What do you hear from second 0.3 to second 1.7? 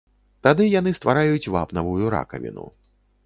Тады яны ствараюць